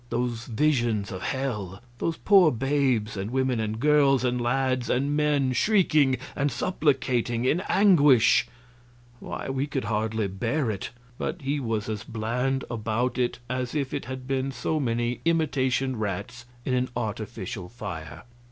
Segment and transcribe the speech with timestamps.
[0.09, 5.53] Those visions of hell, those poor babes and women and girls and lads and men
[5.53, 8.47] shrieking and supplicating in anguish
[9.19, 13.93] why, we could hardly bear it, but he was as bland about it as if
[13.93, 18.23] it had been so many imitation rats in an artificial fire.